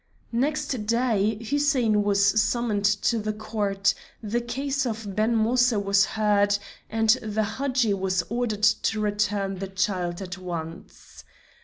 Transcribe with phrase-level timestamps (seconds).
[0.33, 3.93] Next day Hussein was summoned to the court,
[4.23, 6.57] the case of Ben Moïse was heard,
[6.89, 11.23] and the Hadji was ordered to return the child at once.